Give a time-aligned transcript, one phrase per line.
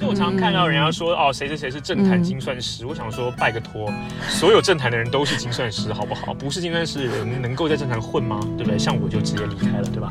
[0.00, 3.92] 所以我常常看到人家说哦，谁谁谁是政坛精算师，嗯、我想说拜个托，
[4.30, 6.32] 所有政坛的人都是精算师，好不好？
[6.32, 8.40] 不是精算师的人能够在政坛混吗？
[8.56, 8.78] 对不对？
[8.78, 10.10] 像我就直接离开了，对吧？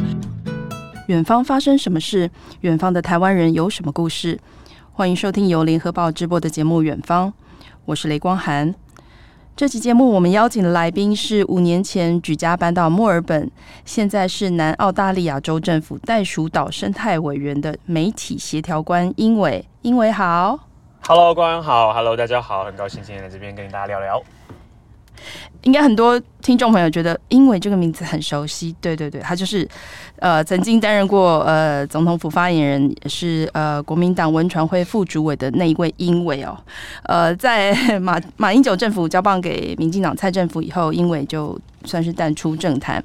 [1.08, 2.30] 远方发生什么事？
[2.62, 4.40] 远方的台湾人有什么故事？
[4.94, 7.30] 欢迎收听由联合报直播的节目《远方》，
[7.86, 8.76] 我是雷光涵。
[9.60, 13.52] 这期节目我们邀请的来宾是五年前举家搬到墨尔本，
[13.84, 19.66] 现在是南澳大利亚州政府袋鼠岛生态委员的媒体协调官英伟。
[19.82, 20.58] 英伟好
[21.06, 24.24] ，Hello，官好，Hello，大家好，很高兴今天在这边跟大家聊聊。
[25.64, 29.68] 应该很多听众朋友觉得英伟这个名字很熟悉，对对对，他就是
[30.20, 36.58] 呃曾经担任过呃总统府发言人，也是呃国民党文传会副主委的那一位英伟哦，
[37.04, 43.04] 呃在 马马英九政府交棒给民进党蔡政府以后，英伟就算是淡出政坛。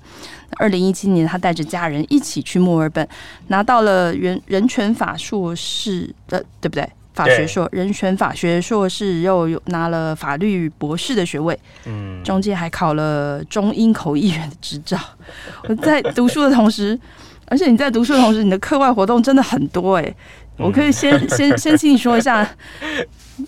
[0.57, 3.07] 二零一七年，他带着家人一起去墨尔本，
[3.49, 6.89] 拿到了人人权法硕士的，对不对？
[7.15, 14.99] 法学硕，人权法学硕士，又有拿了法律博士的学位，嗯，中间还考了中英口译员的执照。
[15.69, 16.99] 我在读书的同时，
[17.47, 20.17] 而且你在读书的同时，你的课外活动真的很多哎、欸。
[20.57, 22.49] 我可以先先先请你说一下，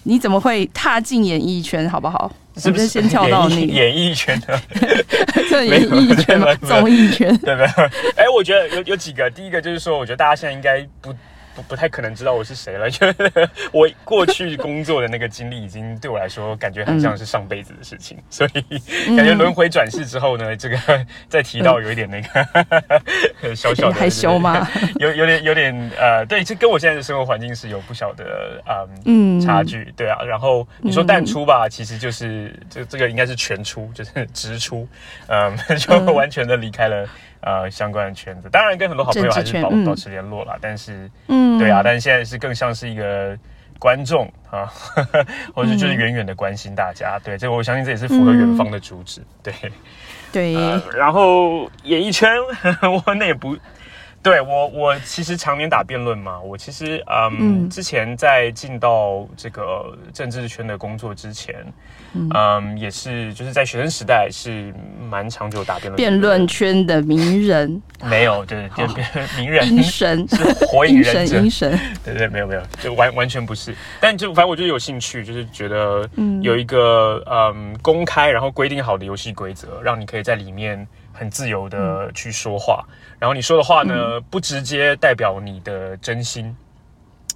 [0.05, 2.31] 你怎么会踏进演艺圈，好不好？
[2.56, 4.61] 是不是先跳到那个演艺圈的？
[5.50, 7.84] 这，演艺圈吗，综艺圈，对不对？
[8.17, 11.12] 哎，我觉得有有几个，第一个就是说，我觉得大家现在应该不。
[11.57, 13.15] 不不太可能知道我是谁了，因为
[13.73, 20.77] 我过去工作的那个经历已经对我来说感觉很像是上辈子的事情，所以感觉轮回转世之后呢，这个
[21.29, 24.69] 再提到有一点那个 小小的害羞吗？
[24.99, 28.62] 有有点有点呃，对，这跟我现在的生活环境是有不小的
[29.07, 30.23] 嗯差距，对啊。
[30.23, 34.87] 然后你说淡出吧，其实就是这这个应该是全出，就是直出，
[35.29, 37.09] 嗯，就完全的离开了。
[37.47, 43.39] 呃，相关的圈子，当然跟很多好朋友还是保保持联络啦，但是，嗯，对啊，但是现在是更像是一个
[43.79, 44.67] 观众啊，
[45.55, 49.55] 或者就是远远的关心大家，对，这我相信这也是符合远方的主旨，对，
[50.33, 52.29] 对，呃，然后演艺圈，
[53.06, 53.56] 我那也不。
[54.26, 56.41] 对我，我其实常年打辩论嘛。
[56.41, 61.54] 我其实嗯，嗯，之前在进到这个政治圈的工作之前，
[62.12, 64.75] 嗯，嗯，也是就是在学生时代是
[65.09, 65.97] 蛮长久打辩论。
[65.97, 67.81] 辩论圈的名人。
[68.03, 68.84] 没有，对对，
[69.38, 69.64] 名人。
[69.70, 70.26] 阴神。
[70.34, 71.41] 是火影忍者，
[72.04, 73.72] 对对，没有没有，就完完全不是。
[74.00, 76.04] 但就反正我就有兴趣，就是觉得
[76.43, 80.84] 有一个嗯，嗯公开然后规定好的游戏规则，让你可以在里面
[81.16, 82.84] 很自由的去说话。
[82.88, 86.54] 嗯然后你说的话呢，不直接代表你的真心。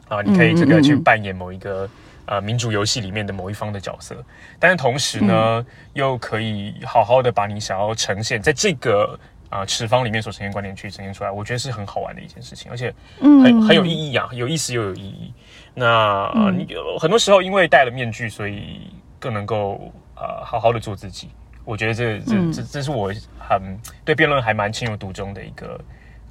[0.08, 1.88] 啊，你可以这个去扮演某一个
[2.26, 4.14] 呃民主游戏里面的某一方的角色，
[4.58, 5.64] 但是同时呢，
[5.94, 15.32] 又可以好好的把你想要呈现在这个啊持方里面所呈现观点去呈现出来，我觉得是很好玩的一件事情，而且很很有意义啊，有意思又有意义。
[15.72, 16.66] 那你
[16.98, 18.90] 很多时候因为戴了面具，所以
[19.20, 21.30] 更能够呃好好的做自己。
[21.64, 25.80] 我觉得这这这这是我很对辩论还蛮情有独钟的一个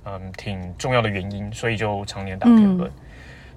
[0.06, 2.90] 嗯挺重要的原因，所以就常年打辩论。
[2.90, 2.94] 嗯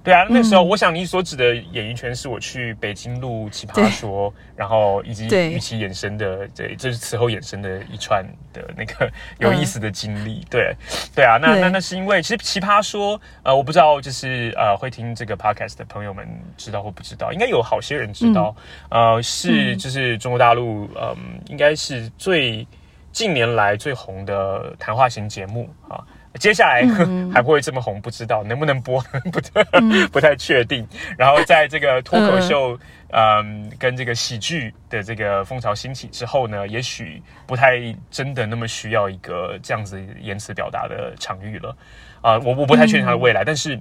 [0.03, 8.21] 对啊，那时候我想你所指的演艺圈是我去北京录《奇葩说》，然后以及与其衍生的，对，这是此后衍生的一串
[8.51, 9.09] 的那个
[9.39, 10.39] 有意思的经历。
[10.39, 10.75] 嗯、对，
[11.15, 16.27] 对啊，那那那是因为其实《奇葩说》呃，我不知道就是呃会听这个 podcast 的朋友们
[16.57, 18.53] 知道或不知道，应该有好些人知道，
[18.89, 22.67] 嗯、呃，是就是中国大陆嗯、呃，应该是最
[23.13, 26.03] 近年来最红的谈话型节目啊。
[26.39, 26.85] 接下来
[27.33, 28.99] 还不会这么红，不知道能不能播，
[29.31, 29.63] 不太
[30.11, 30.87] 不太确定。
[31.17, 32.77] 然后在这个脱口秀，
[33.11, 37.77] 嗯，跟这个喜剧的这个风潮兴起之后呢，也许不太
[38.09, 41.77] 真的那么需要一个这样子言辞表达的场域了。
[42.21, 43.79] 啊，我我不太确定它的未来，但是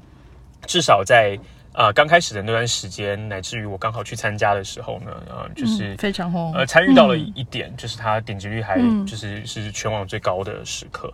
[0.66, 1.38] 至少在。
[1.72, 11.12] 啊，刚开始的那段时间，乃至于我刚好去参加的时候呢，呃，就是非常红，呃，参与到了一点，就是它点击率还就是是全网最高的时刻。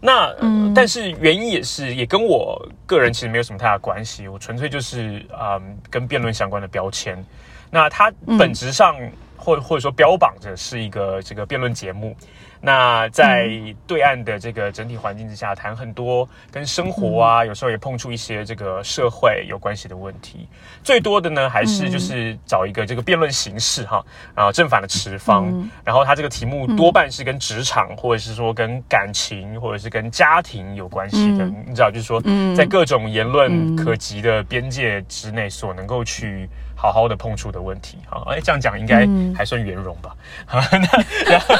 [0.00, 0.34] 那，
[0.74, 7.24] 但是原因也是也跟我个人其实没有什么太大关系，我纯粹就是啊，跟辩论相关的标签。
[7.70, 8.96] 那它本质上
[9.36, 12.16] 或或者说标榜着是一个这个辩论节目。
[12.60, 13.50] 那在
[13.86, 20.46] 对岸的这个整体环境之下，谈很多跟生活啊，有时候也碰触一些这个社会有关系的问题。
[20.84, 24.04] 最多的呢，还是就是找一个这个辩论形式哈，
[24.34, 25.46] 然后正反的持方，
[25.82, 31.46] 然后它这个题目多半是跟职场或者是说跟感情或者是跟家庭有关系的。
[31.66, 32.20] 你知道，就是说
[32.54, 36.48] 在各种言论可及的边界之内，所能够去。
[36.80, 39.06] 好好的碰触的问题，好，哎，这样讲应该
[39.36, 40.16] 还算圆融吧？
[40.48, 41.54] 好，那然后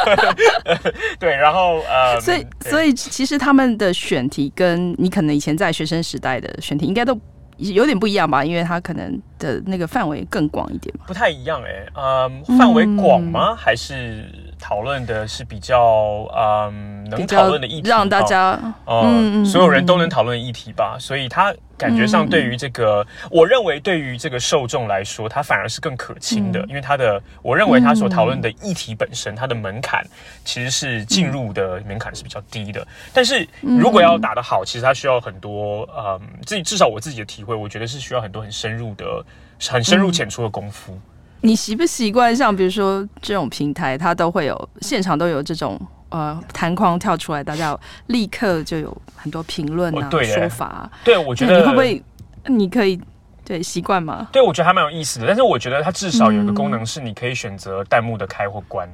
[1.19, 7.19] 对，然后呃，所以所以其实他们的选题跟你可能以前在学生时代的选题应该都
[7.59, 8.43] 有点不一样吧？
[8.43, 11.05] 因为他可能的那个范围更广一点嘛。
[11.07, 13.55] 不太一样哎、欸，嗯，范围广吗？
[13.55, 14.25] 还是
[14.61, 20.97] 讨论的是比较嗯能讨论的议题，让大家嗯所有人都能讨论议题吧？
[21.01, 21.55] 所以他。
[21.81, 30.07] 感觉上，对于这个，我认为对于这个受众来说，它反而是更可亲的，因为它的，我认为它所讨论的议题本身，它的门槛
[30.45, 32.87] 其实是进入的门槛是比较低的。
[33.15, 39.25] 但是如果要打得好，其实它需要很多，嗯，自己至少我自己的体会，我觉得是需要很多很深入的、
[39.71, 41.01] 很深入浅出的功夫。
[41.43, 42.35] 你习不习惯？
[42.35, 45.81] 像比如说这种平台，它都会有现场都有这种。
[46.13, 47.79] 呃，弹框跳出来，大家
[48.09, 50.91] 立刻就有很多评论啊，对说法啊。
[51.05, 52.03] 对，我觉得你会不会？
[52.47, 53.01] 你可以
[53.45, 54.27] 对习惯吗？
[54.33, 55.27] 对，我觉得还蛮有意思的。
[55.29, 58.89] 但是我觉得它至少有一个功能是，你可以选择弹幕的开或关。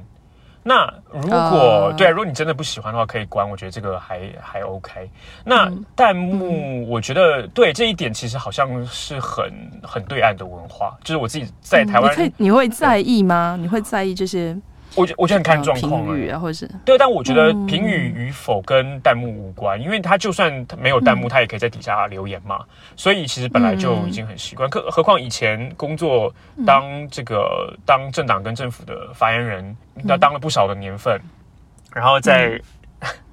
[0.67, 3.49] 那如果、uh, 对啊，如果你真的不喜欢的话，可以关。
[3.49, 5.09] 我觉得这个还还 OK。
[5.45, 9.49] 那弹幕，我觉得、嗯、对这一点其实好像是很
[9.81, 10.97] 很对岸的文化。
[11.05, 13.55] 就是我自己在台湾、嗯，你可以你会在意吗？
[13.57, 14.57] 你会在意这些？
[14.97, 22.57] 我觉我觉得很看状况语啊，或者是对，但我觉得评语与否跟弹幕无关，嗯、因为他就算没有弹幕，他也可以在底下留言嘛。
[22.61, 26.33] 嗯、所以其实本来就已经很习惯，可何况以前工作
[26.65, 31.21] 当这个、嗯、当政党跟政府的发言人，那当了不少的年份，
[31.93, 32.59] 然后在。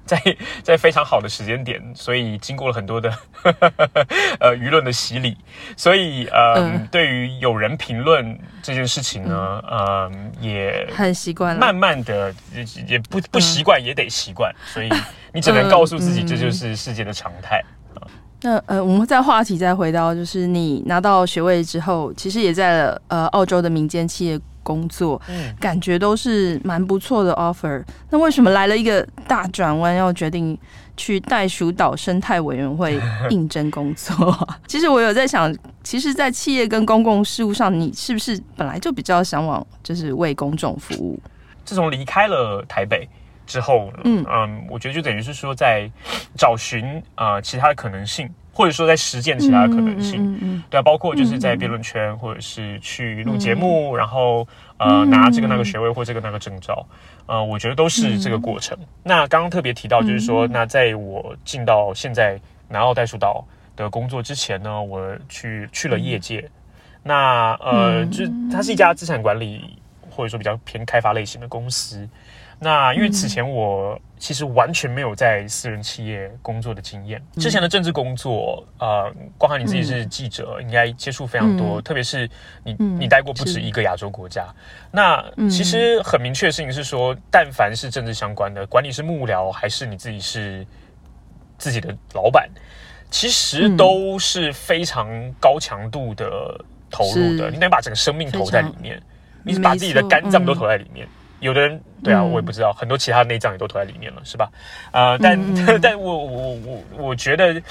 [0.05, 3.11] 嗯在在非常好的时间点，所以经过了很多的
[4.39, 5.35] 呃舆论的洗礼，
[5.75, 14.89] 所以呃，嗯、对于有人评论这件事情呢，嗯、呃，也很习惯，慢慢的也也不不习惯，也得习惯，嗯、所以
[15.33, 17.59] 你只能告诉自己，这就是世界的常态。
[18.41, 24.39] 那呃，我们在话题再回到，就是你拿到学位之后，其实也在了呃澳洲的民间企业。
[24.65, 27.83] 工作，嗯感觉都是蛮不错的 offer。
[28.09, 30.57] 那为什么来了一个大转弯，要决定
[30.97, 34.35] 去袋鼠岛生态委员会应征工作？
[34.67, 41.19] 其实我有在想，其实，在企业跟公共事务上，你是不是本来就比较向往，就是为公众服务？
[41.63, 43.07] 自从离开了台北
[43.45, 45.89] 之后，嗯嗯，我觉得就等于是说，在
[46.35, 46.83] 找寻
[47.13, 48.27] 啊、呃、其他的可能性。
[48.55, 54.47] 或者说在实践其他的可能性，嗯嗯嗯、对啊，包括就是在辩论圈，嗯、或者是去录节目，嗯、然后
[54.77, 56.87] 呃拿这个那个学位或这个那个证照，
[57.25, 58.77] 呃，我觉得都是这个过程。
[58.79, 66.51] 嗯、那刚刚特别提到，就是说，嗯、那在我进到现在南澳袋鼠岛的工作之前呢，我去去了业界，嗯、
[67.03, 69.77] 那呃，就它是一家资产管理
[70.09, 72.07] 或者说比较偏开发类型的公司。
[72.57, 82.27] 那因为此前我其实完全没有在私人企业工作的经验，之前的政治工作，呃，包含你自己是记者，应该接触非常多，特别是
[82.63, 84.47] 你你待过不止一个亚洲国家。
[84.91, 90.65] 那其实很明确的事情是说，但凡是政治相关的，管你是幕僚还是你自己是
[91.59, 92.49] 自己的老板，
[93.11, 95.07] 其实都是非常
[95.39, 98.99] 高强度的投入的，你得把整个生命投在里面，
[99.43, 101.07] 你是把自己的肝脏都投在里面。
[101.45, 104.51] 有的人对啊，我也不知道，很多其他内脏也都投在里面了，是吧？
[104.91, 107.61] 呃，但、嗯、 但我我我我觉得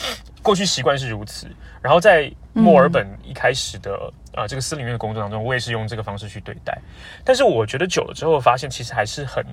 [0.43, 1.49] 过去习惯是如此。
[1.83, 3.95] 然后在墨尔本一开始的
[4.33, 6.77] 啊、呃、这个司里面的工作当中，我也是用这个方式去对待。
[7.25, 9.45] 但是我觉得久了之后，发现其实还是很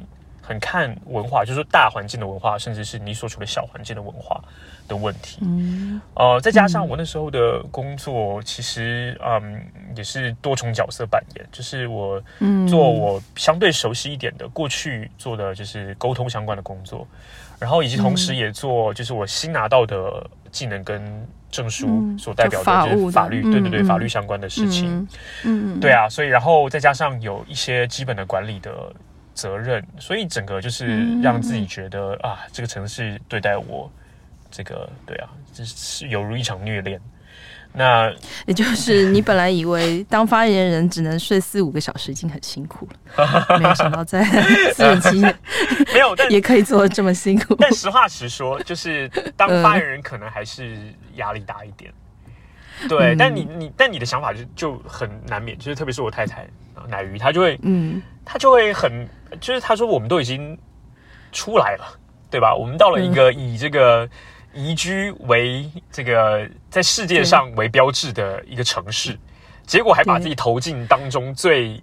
[0.42, 4.44] 很看文化，就是说大环境的文化，甚至是你所处的小环境的文化
[4.88, 5.40] 的问题。
[5.42, 9.64] 嗯，呃，再加上我那时候的工作，其实嗯
[9.96, 12.22] 也是多重角色扮演，就是我
[12.68, 17.08] 做我相对熟悉一点的过去做的就是沟通相关的工作，
[17.60, 25.08] 然后以及同时也做就是我新拿到的技能跟证书所代表的就是法律，对对对，法律相关的事情。
[25.44, 28.72] 嗯，对啊，所以然后再加上有一些基本的管理的
[29.34, 33.92] 责任，所以整个就是让自己觉得啊，这个城市对待我。
[34.54, 37.00] 这个对啊，这是犹如一场虐恋。
[37.72, 38.14] 那
[38.46, 42.86] 也就是你本来以为当发言人只能睡四五个小时已经很辛苦
[43.16, 44.26] 了， 没有想到在
[44.74, 45.36] 私人企业
[45.94, 47.56] 没有，但也可以做的这么辛苦。
[47.58, 50.76] 但实话实说，就是当发言人可能还是
[51.16, 51.90] 压力大一点。
[51.90, 51.98] 呃、
[52.88, 56.48] 对，但你你但你的想法就就很难免，就是特别是我太太
[56.88, 59.08] 奶鱼，她就会嗯，她就会很
[59.40, 60.58] 就是她说我们都已经
[61.32, 62.56] 出来了，对吧？
[62.56, 64.10] 我们到了一个以这个。
[64.54, 69.18] 宜居为这个在世界上为标志的一个城市，
[69.66, 71.82] 结果还把自己投进当中最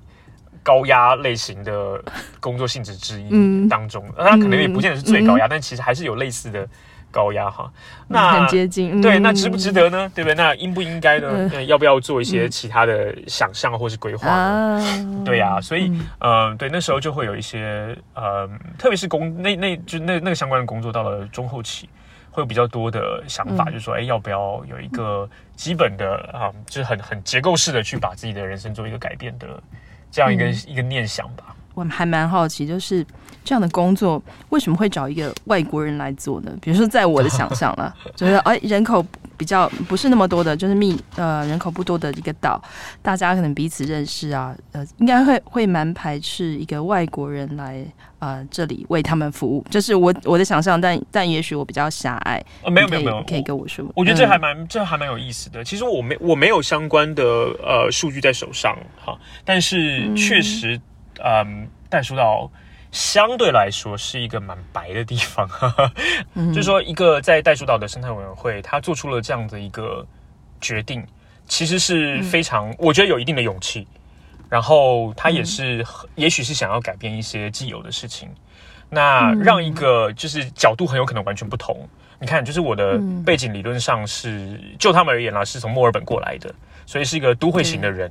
[0.62, 1.98] 高压类型的
[2.40, 4.04] 工作性质之一当中。
[4.14, 6.68] 那它可能也不见得是最高压，但其实还是有类似的
[7.10, 7.70] 高压哈。
[8.06, 10.10] 那很接近，对，那值不值得呢？
[10.14, 10.34] 对不对？
[10.34, 11.64] 那应不应该呢？
[11.64, 15.22] 要不要做一些其他的想象或是规划呢？
[15.24, 18.48] 对呀，所以嗯，对，那时候就会有一些呃，
[18.78, 21.88] 特别是工那那就那那个相关的工作到了中后期。
[22.30, 29.60] 会有比较多的想法，就是说，哎，要不要有一个基本的啊，就是很很结构式的去把自己的人生做一个改变的
[30.08, 31.56] 这样一个一个念想吧。
[31.78, 33.06] 我还蛮好奇，就是
[33.44, 36.50] 这样的工作为什么会找一个外国人来做呢？
[36.60, 39.04] 比如说，在我的想象了， 就是哎，人口
[39.36, 42.60] 比较不是那么多的，就是密呃人口不多的一个岛，
[43.00, 47.86] 大家可能彼此认识啊，呃，应该会会蛮排斥一个外国人来
[48.18, 52.44] 呃这里为他们服务，就是我我的想象，但但也许我比较狭隘。
[52.64, 53.86] 呃，没有没有没有，可以跟我说。
[53.94, 55.62] 我觉得这还蛮、嗯、这还蛮有意思的。
[55.62, 57.22] 其实我没我没有相关的
[57.62, 60.74] 呃数据在手上哈，但是确实。
[60.74, 60.82] 嗯
[61.24, 62.50] 嗯，袋鼠岛
[62.90, 65.92] 相对来说是一个蛮白的地方，哈哈，
[66.34, 70.06] 就是说一个在袋鼠岛的生态委员会，他做出了这样的一个
[70.60, 71.06] 决定，
[71.46, 73.86] 其实是非常，我觉得有一定的勇气。
[74.48, 75.84] 然后他也是，
[76.14, 78.30] 也许是想要改变一些既有的事情，
[78.88, 81.86] 那让一个就是角度很有可能完全不同。
[82.18, 86.52] 你看，就是我的背景理论上是，就他们而言啦，是从墨尔本过来的，
[86.86, 88.10] 所以是一个都会型的人。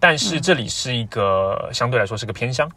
[0.00, 2.68] 但是这里是一个相对来说是个偏乡，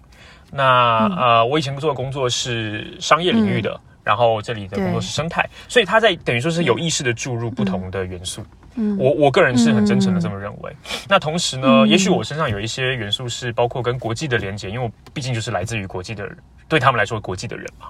[0.52, 8.46] 那呃，我以前做的工作是商业领域的，然后这里的工作是生态，所以他在等于说是有意识的注入不同的元素。
[8.76, 10.76] 嗯，我我个人是很真诚的这么认为。
[11.08, 16.38] 那同时呢，也许我身上有一些元素是包括跟国际的连接，因为我毕竟就是来自于国际的人，
[16.68, 17.88] 对他们来说国际的人嘛。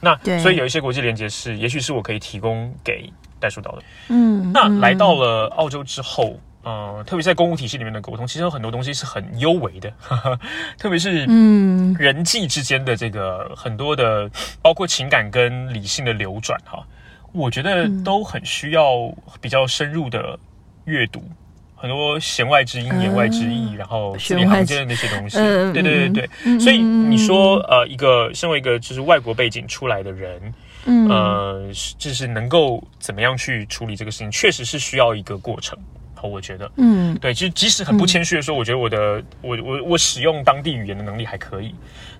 [0.00, 3.08] 那所以有一些国际连接是，也许是我可以提供给
[3.38, 3.82] 袋鼠岛的。
[4.08, 6.36] 嗯，那来到了澳洲之后。
[6.64, 10.38] 呃，特别在公务体系里面的沟通，其实有很多东西是很幽微的，呵呵，
[10.78, 14.30] 特别是嗯，人际之间的这个很多的，
[14.62, 16.86] 包括情感跟理性的流转哈，
[17.32, 20.38] 我觉得都很需要比较深入的
[20.84, 21.20] 阅读，
[21.74, 25.38] 很多弦外之音、言外之意，然后字里行间的那些东西，
[25.72, 30.54] 对对对对，所以你说呃，一个身为一个就是外国背景出来的人，
[30.84, 35.76] 嗯，呃，就是能够怎么样去处理这个事情，确实是需要一个过程。
[36.28, 41.74] 我觉得，嗯，对，其实即使很不谦虚的说，我觉得我的我我我使用当地语言的能力还可以，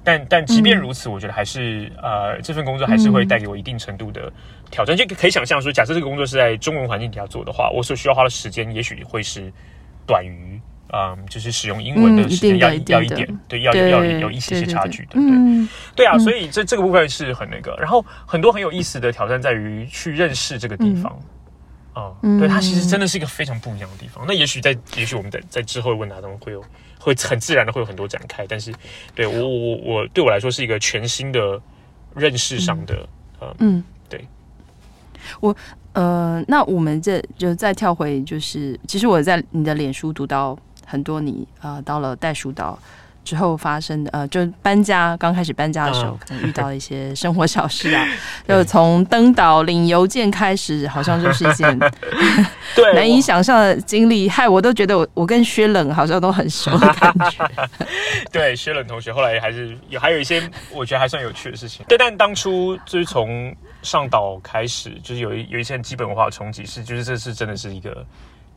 [0.05, 4.33] 但但即便如此，我觉得还是呃这份工作还是会带给我一定程度的
[4.71, 4.97] 挑战。
[4.97, 9.53] 就可以想象说，假设这个工作是在中文环境底下做的话，我所需要花的时间也许会是
[10.07, 10.61] 短于
[10.95, 15.69] 嗯，就是使用英文的时间要要一点，对，要要有一些些差距，对不对？
[15.97, 21.19] 对啊，所以这这个部分是很那个，然后很多很有意思的挑战在于去认识这个地方。
[21.95, 24.25] 哦，对，它其实真的是一个非常不一样的地方。
[24.27, 26.65] 那也许在，也许我们在在之后的问答中会有，
[26.99, 28.47] 会很自然的会有很多展开。
[28.47, 28.73] 但是，
[29.15, 31.61] 对我我我我对我来说是一个全新的
[32.15, 33.07] 认识上的，
[33.41, 34.27] 呃、嗯，对。
[35.41, 35.55] 我
[35.93, 42.79] 呃，那我们这就再跳回，就是其实我在你的脸书读到很多你呃到了袋鼠岛。
[43.25, 48.07] 之后发生的呃，就搬家刚开始搬家的时候，可能遇到一些生活小事啊，
[48.47, 51.79] 就从登岛领邮件开始，好像就是一件
[52.75, 57.49] 对 难以想象的经历，害我都觉得我我跟薛冷好像都很熟的感觉。
[58.31, 61.85] 对，薛冷同学后来还是有还有一些我觉得还算有趣的事情。
[61.89, 68.05] 对，但当初就是从上岛开始，就是有一有一些基本文化冲击，是就是这是真的是一个。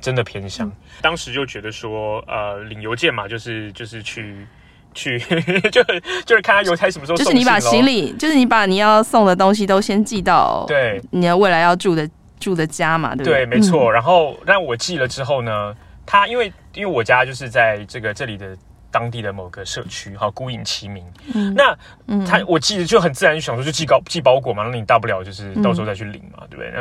[0.06, 0.72] 真的偏向，嗯、
[1.02, 4.46] 当时就觉得说，呃，领邮件嘛，就是就是去
[4.94, 5.18] 去，
[5.74, 5.84] 就
[6.24, 7.26] 就是看他邮差什么时候送。
[7.26, 12.08] 就是你把行李，就是你把你要送的东西都先寄到对你要未来要住的
[12.40, 13.34] 住的家嘛，对不对？
[13.34, 13.92] 对，没错。
[13.92, 18.56] 然后让我寄了之后呢，他因为因为我家就是在这个这里的。
[18.96, 21.04] 当地的某个社区，哈，孤影其名。
[21.34, 21.78] 嗯、那
[22.26, 26.72] 他，我记得就很自然就想说，就寄包寄包裹嘛，那你大不了就是到时候再去领嘛，嗯、对不对？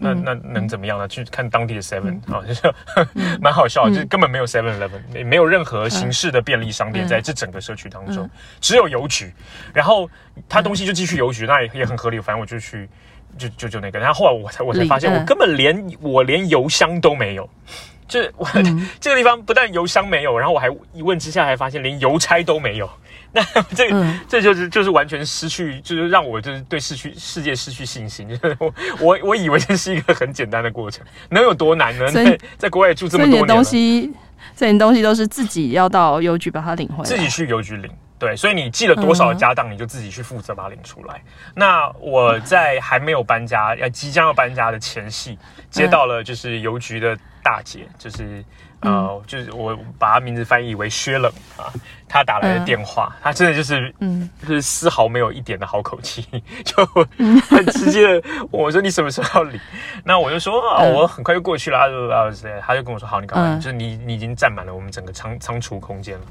[0.00, 1.08] 那那那能怎么样呢？
[1.08, 2.72] 去看当地的 Seven 啊、嗯，就是
[3.42, 9.34] 蛮好笑，嗯、就是根本没有 Seven Eleven，没没有任何形式的便利商店在这整个社区当中，嗯、只有邮局。
[9.72, 10.08] 然后
[10.48, 12.20] 他东西就寄去邮局，那也也很合理。
[12.20, 12.88] 反正我就去，
[13.36, 13.98] 就就就那个。
[13.98, 17.50] 然后后来我才我才发现，我根本连我连邮箱都没有。
[18.06, 22.88] 就我、嗯、 这个地方不但邮箱没有，然后我还一问之下还发现连邮差都没有。
[23.32, 23.42] 那
[23.74, 28.28] 这、嗯、这就是就是完全失去，就是让我就是对失去世界失去信心。
[28.28, 32.08] 就 是我我我以为这是一个很简单的过程，能有多难呢？
[32.08, 34.12] 以在在国外住这么多年东西
[34.54, 37.90] 这些东西都是自己要到邮局把它领回来，自己去邮局领。
[38.24, 41.16] 对，所以你寄了多少的家当，你就自己去负责把它领出来。
[41.16, 45.38] 嗯、那我在还没有搬家，要即将要搬家的前夕，
[45.68, 48.42] 接到了就是邮局的大姐，就是
[48.80, 51.68] 呃，就是我把她名字翻译为薛冷啊，
[52.08, 56.26] 她打来的电话，她真的就是嗯，就是丝毫没有一点的好口气，
[56.64, 56.82] 就
[57.50, 59.60] 很直接的我说，你什么时候要领？
[60.02, 62.32] 那我就说啊，我很快就过去了，啊，
[62.66, 66.24] 他就跟我说好，你赶快，就是你你已经占满了我们整个仓仓储空间了。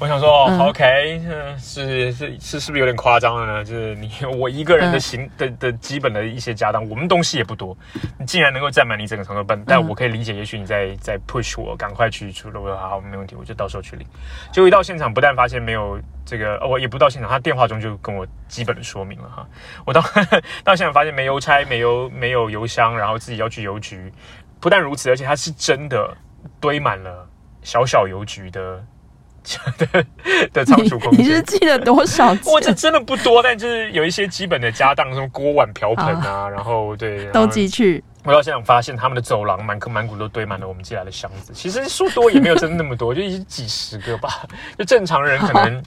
[0.00, 1.22] 我想说，哦，OK，
[1.56, 3.64] 是是是，是不是有点夸张了呢？
[3.64, 7.76] 就是你我一个人的行的的基本的一些家当，我们东西也不多，
[8.18, 14.06] 你竟然能够占满你整个床头本，但我可以理解，也许你在在 push 我赶快去出了，我说好，没问题，我就到时候去领。
[14.52, 19.46] 结果一到现场，不但发现没有这个，我也不到现场，他电话中就跟我基本的说明了哈。
[19.86, 20.02] 我到
[20.64, 24.12] 到现场发现没邮差，没邮没有邮箱，然后自己要去邮局。
[24.60, 26.14] 不但如此，而且它是真的
[26.60, 27.26] 堆满了
[27.62, 28.84] 小小邮局的。
[29.78, 30.04] 的
[30.52, 32.36] 的仓储空间，你是记得多少？
[32.46, 38.02] 我这真的不多，但就是有一些基本的家当，什么锅碗瓢盆啊，然后对，都寄去。
[38.24, 41.52] 我到现场发现，他们的走廊满坑满谷都堆满了我们寄来的箱子。
[41.52, 44.46] 其实说多也没有真的那么多，就几十个吧。
[44.78, 45.82] 就正常人可能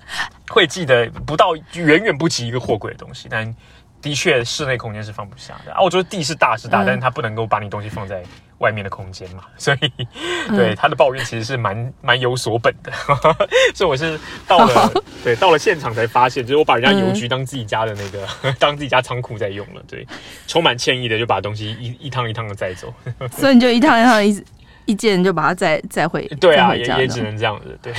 [0.49, 3.55] 会记得不到，远远不及一个货柜的东西，但。
[3.99, 5.81] 的确，室内空间是放不下的啊！
[5.81, 8.21] 我觉得地是大是大，嗯、但是它不能够把你东西放在
[8.59, 9.91] 外面的空间嘛， 所以
[10.49, 12.91] 对、嗯、他的抱怨其实是蛮蛮有所本的。
[13.75, 20.05] 所以我是到了、 哦、对到了现场才发现，就是我把人家邮局当自己家的那个、嗯、当自己家仓库在用了，对，
[20.47, 22.93] 充满歉意的就把东西一一趟一趟的载走。
[23.31, 24.43] 所以你就一趟一趟一
[24.85, 26.25] 一件就把它载载回。
[26.39, 27.93] 对啊，也也只能这样子，对。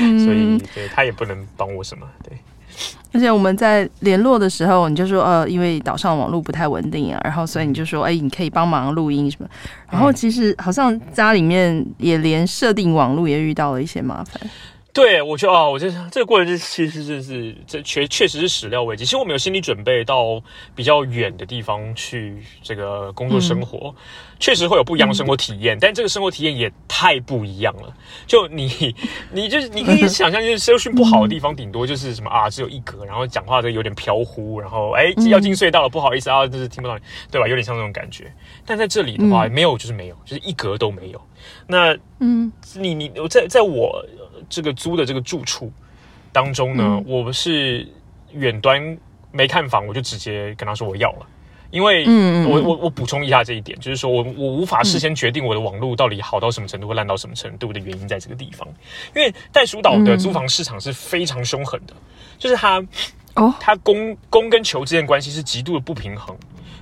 [0.00, 2.36] 嗯、所以对他也不能帮我什么，对。
[3.12, 9.48] 而且我们在联络的时候，你就说，呃，因为岛上网络不太稳定啊，然后所以你就说，哎，你可以帮忙录音什么。
[9.90, 14.40] 然后其实好像家里面也连设定网络也遇到了一些麻烦。
[14.98, 19.04] 对，我觉得啊，我就想这个过程是其实是是这确确实是始料未及。
[19.04, 20.42] 其实我们有心理准备到
[20.74, 23.94] 比较远的地方去这个工作生活，
[24.40, 25.78] 确实会有不一样的生活体验。
[25.80, 27.94] 但这个生活体验也太不一样了。
[28.26, 28.92] 就你，
[29.30, 37.46] 你就是你可以想象，就是收讯不好的地方，顶多就是什么啊，只有一格，然后讲话都有点飘忽，然后哎要进隧道了，不好意思啊，就是听不到你，对吧？
[37.46, 38.32] 有点像那种感觉。
[38.66, 41.22] 但在这里的话，没有就是没有，就是一格都没有。
[41.66, 44.04] 那嗯，你你我在在我。
[44.48, 45.70] 这个租的这个住处
[46.32, 47.86] 当中呢，嗯、我是
[48.32, 48.96] 远端
[49.30, 51.26] 没看房，我就直接跟他说我要了，
[51.70, 52.06] 因为
[52.46, 58.66] 我我我补充一下这一点，就是说我我无法事先决定我的网络到底好到什么程度或烂到什么程度的原因在这个地方，
[59.14, 61.92] 因为袋鼠岛的租房市场是非常凶狠的，
[62.38, 62.82] 就是它
[63.34, 66.34] 哦，它供供跟求之间关系是极度的不平衡，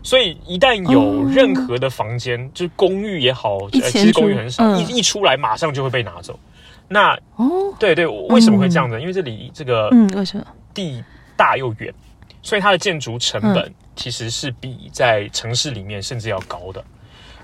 [0.07, 6.39] 所以一旦有任何的房间，就是公寓也好，呃，其实公寓很少，一一出来马上就会被拿走。
[6.87, 9.01] 那哦，对对，为什么会这样子？
[9.01, 11.03] 因为这里这个嗯，为什么地
[11.37, 11.93] 大又远，
[12.41, 16.85] 所以它的建筑成本其实是比在城市里面甚至要高的。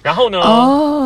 [0.01, 0.39] 然后呢，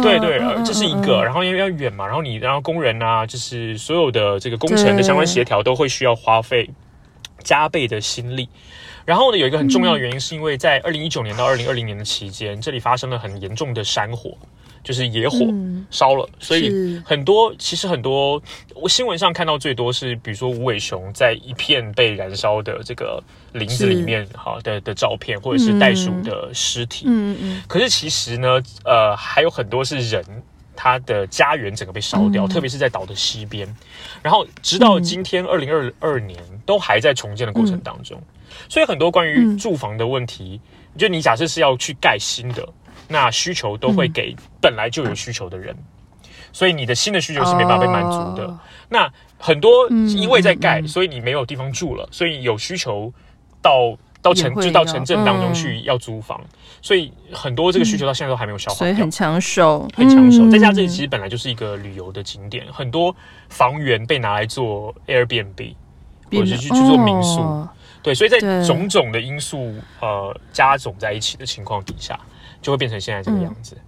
[0.02, 1.24] 对对，这是一个。
[1.24, 6.68] 然后因为要远嘛，然后你然后工人啊，就是所有的这个工程的相关协调都会需要花费
[7.42, 8.46] 加倍的心力。
[9.06, 14.36] 然后呢，有一个很重要的原因，是因为在二零一九年到二零二零年的期间，这里发生了很严重的山火。
[14.84, 15.38] 就是野火
[15.90, 18.40] 烧了，嗯、所以很多其实很多
[18.72, 23.20] 我新闻上看到最多是，比如说无尾熊在一片被燃烧的这个
[23.52, 27.06] 林子里面哈的的照片，或者是袋鼠的尸体。
[27.08, 27.38] 嗯嗯。
[27.40, 30.24] 嗯，可是其实呢，呃，还有很多是人
[30.76, 33.66] 他的家园整个被烧掉，嗯、特别是在岛的西边。
[34.22, 38.35] 然后直到今天二零二二年都还在重建的过程当中，嗯、
[38.68, 40.60] 所以很多关于住房的问题，
[40.94, 42.68] 嗯、就你假设是要去盖新的。
[43.08, 45.72] 那需求都会给本来就有需求的人，
[46.24, 48.48] 嗯、所以你的新的需求是没办法被满足的。
[48.48, 53.12] 哦、那很多因为在盖，所以你没有地方住了，所以有需求
[53.62, 60.50] 到到城就到城镇当中去要租房，嗯、所以很多这个需求到现在都还没有消化掉，所以很抢手，很抢手。
[60.50, 63.14] 再加上这里其实本来就是一个旅游的景点，很多
[63.48, 65.76] 房源被拿来做 Airbnb
[66.32, 67.68] 或者是去去做民宿，哦、
[68.06, 72.18] 对，所以在种种的因素呃加总在一起的情况底下。
[72.62, 73.84] 就会变成现在这个样子，嗯、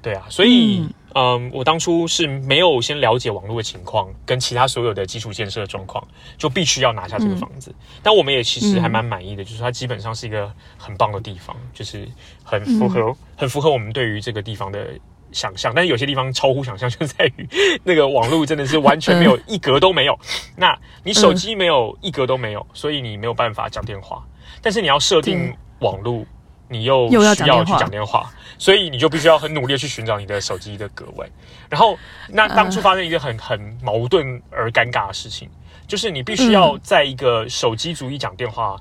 [0.00, 6.02] 对啊，所以嗯，嗯，我当初是没有先了解网络的情况跟其他所有的基础建设的状况，
[6.38, 7.70] 就必须要拿下这个房子。
[7.72, 12.08] 嗯、但我们也其实还蛮满意的，就是它基本上是一个很棒的地方，就是
[12.42, 14.88] 很符合、嗯、很符合我们对于这个地方的
[15.34, 15.70] 想象。
[15.74, 17.46] 但是有些地方超乎想象，就在于
[17.82, 20.18] 那个网络真的是完全没有一格都没有。
[20.56, 24.24] 那你手机没有一格都没有，所以你没有办法讲电话。
[24.62, 26.24] 但是你要设定网络。
[26.66, 31.30] 你又需要去讲电话，所以你就必须要很努力去寻找你的手机的格位。
[31.68, 31.96] 然后，
[32.30, 35.48] 那当初发生一个很很矛盾而尴尬的事情，
[35.86, 38.76] 就是你必须要在一个手机足以讲电话、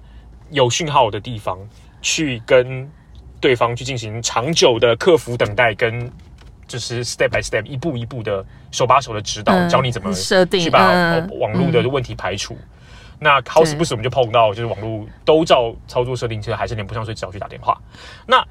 [0.49, 1.59] 有讯号的地方，
[2.01, 2.89] 去跟
[3.41, 6.09] 对方去进行长久的客服等待，跟
[6.73, 12.57] 就是 step by step 一步一步的手把手的指导，教你怎么设定去把网络的问题排除。
[13.19, 17.79] 那好死不死，我们就碰到，就是网络都照操作设定，其实还是连不上，所以只好去打电话。
[18.25, 18.43] 那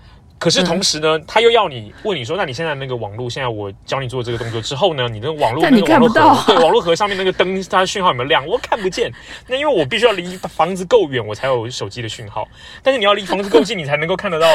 [0.43, 8.45] 可是同时呢，他又要你问你说，那你现在那个网络，现在我教你做这个动作之后呢，你的网络那个网络盒，对， 网络盒上面那个灯，它的讯号有没有亮？
[8.45, 9.09] 我看不见。
[9.47, 12.45] 那因为我必须要离房子够远，我才有手机的讯号。
[12.83, 14.49] 但是你要离房子够近，你才能够看得到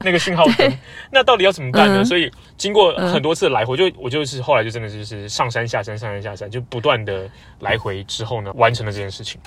[0.00, 0.78] 那个讯号灯。
[1.12, 2.02] 那到底要怎么办呢？
[2.02, 7.28] 所以经过很多次来回，就我就是后来就真的就是上山下山，上山下山，就不断的
[7.60, 9.38] 来回之后呢，完成了这件事情。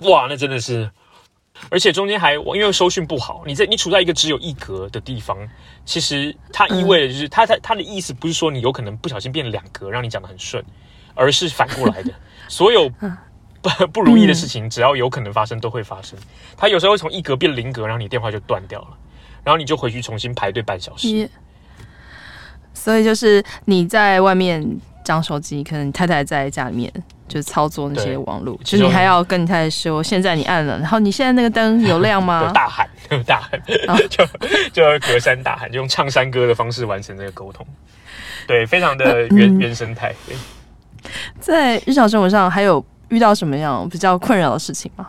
[0.00, 0.90] 哇，那真的是。
[1.70, 5.38] 而且中间还因为收讯不好，你在你处在一个只有一格的地方，
[5.84, 10.62] 其实它意味着就是它它它的意思不是说你有可能不小心变两格，让你讲的很顺，
[11.14, 12.12] 而是反过来的，
[12.48, 12.90] 所有
[13.62, 16.18] 不不如意的事情，只要有可能发生，都会发生。
[16.56, 18.88] 它有时候会从一格变零格，然后你电话就断掉了，
[19.44, 21.28] 然后你就回去重新排队半小时。
[22.74, 24.66] 所以就是你在外面
[25.04, 26.92] 讲手机，可能太太在家里面。
[27.32, 32.48] 就是操作那些网络，就是你还要跟你太太说，现在你按了，然后你现在那个灯有亮吗？
[32.52, 32.86] 大喊，
[33.24, 34.22] 大喊，哦、 就
[34.70, 37.66] 就隔山大喊，就用唱山歌的方式完成这个沟通。
[38.46, 40.14] 对，非常的原、嗯、原生态。
[40.26, 40.36] 对，
[41.40, 45.08] 在日常生活上，还有遇到什么样比较困扰的事情吗？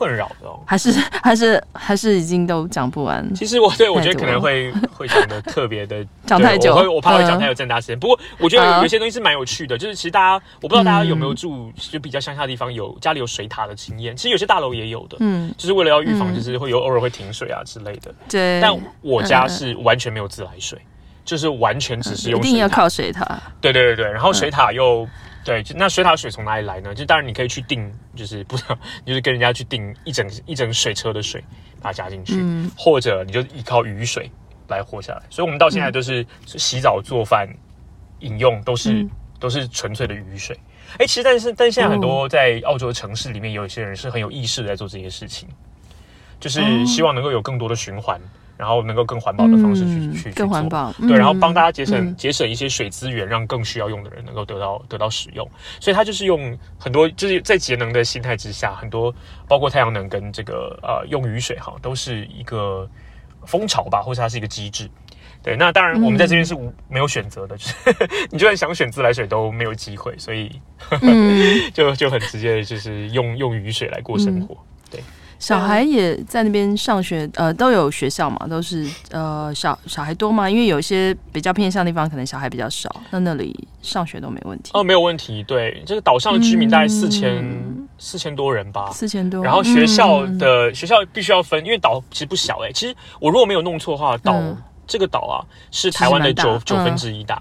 [0.00, 0.90] 困扰的哦，还是
[1.22, 3.22] 还是还是已经都讲不完。
[3.34, 8.00] 其实我对我觉得可能会会讲的特别的 讲太久，我会我怕会讲太有占大时间。
[8.00, 14.16] 不过我觉得有有些东西是蛮有趣的，就是其实大家我不知道大家有没有住就比较乡下的地方，有家里有水塔的经验。
[14.16, 18.10] 其实有些大楼也有的，嗯，就是为了要预防，就是会有偶尔会停水啊之类的。
[18.26, 20.78] 对，但我家是完全没有自来水，
[21.26, 23.38] 就是完全只是用一定要靠水塔。
[23.60, 25.06] 对对对对，然后水塔又。
[25.42, 26.94] 对，就那水塔水从哪里来呢？
[26.94, 31.42] 就当然你可以去订，就是不知道，就是跟人家去订一整一整水车的水，
[31.80, 34.30] 把它加进去，嗯、或者你就依靠雨水
[34.68, 35.22] 来活下来。
[35.30, 37.48] 所以，我们到现在都是洗澡、做饭、
[38.20, 40.58] 饮用都是、嗯、都是纯粹的雨水。
[40.98, 45.48] 哎，其实但是但现在很多在澳洲的城市里面，有一些人是很有意识的在做这些事情，
[46.38, 48.20] 就是希望能够有更多的循环。
[48.60, 55.48] 然后能够更环保的方式去、嗯、去更环保，对，然后帮大家节省节、嗯、省一些水资源，让更需要用的人能够得到得到使用。
[55.80, 59.14] 所以它就是用很多就是在节能的心态之下，很多
[59.48, 62.86] 包括太阳能跟这个呃用雨水哈，都是一个
[63.46, 64.86] 风潮吧，或者它是一个机制。
[65.42, 67.74] 对，那当然我们在这边是无没有选择的， 就是
[68.30, 70.60] 你就算想选自来水都没有机会，所以
[71.72, 74.69] 就就很直接的就是用用雨水来过生活，对。
[75.40, 84.70] 小孩也在那边上学，呃，都有学校嘛，都是呃小小孩多嘛，因为有一些比较偏向的地方，可能小孩比较少，那那里上学都没问题。
[84.74, 85.42] 哦，没有问题。
[85.44, 87.42] 对，这个岛上的居民大概四千
[87.98, 89.42] 四千多人吧，四千多。
[89.42, 92.72] 然后学校的、嗯、学校必须要分，因为岛其实不小哎、欸。
[92.74, 94.54] 其实我如果没有弄错的话，岛、嗯、
[94.86, 97.40] 这个岛啊是台湾的九九分之一大。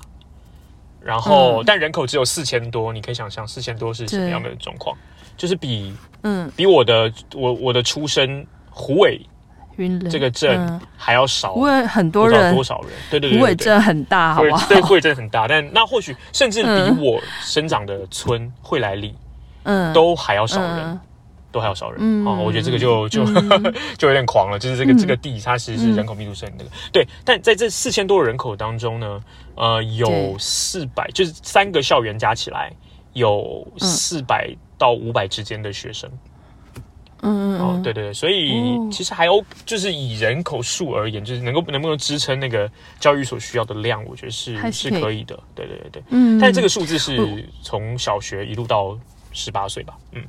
[1.02, 4.96] 然后、嗯、但人口只有四千多，你可以想象四千多是什么样的状况。
[5.40, 6.52] 就是比嗯。
[6.56, 9.20] 比我的我我的出生虎尾
[10.12, 11.56] 这个镇还要少，
[11.88, 12.54] 很多人。
[12.54, 12.90] 多少人？
[13.10, 14.68] 对对对，虎尾镇很大，好不好？
[14.68, 19.16] 对，虎尾镇很大，但那或许甚至比我生长的村惠来里
[19.64, 19.94] 嗯。
[19.94, 21.00] 都还要少人，
[21.50, 22.28] 都还要少人。
[22.28, 22.34] 啊！
[22.34, 23.24] 我觉得这个就就
[23.98, 26.70] 就有点狂了，就是这个这个地它其实是人口密度是很那个。
[26.92, 29.22] 对，但在这四千多人口当中呢，
[29.56, 32.70] 呃，有四百就是三个校园加起来
[33.14, 34.54] 有四百。
[34.80, 36.10] 到五百之间的学生，
[37.22, 38.54] 嗯哦，对对对，所以
[38.90, 45.24] 其实还有就是以人口数而言，就是能够能不能支撑那个教育所需要的量，我觉得是是可以。
[45.26, 48.98] 的，对对对对，嗯，但这个数字是从小学一路到
[49.34, 50.24] 十八岁吧，嗯，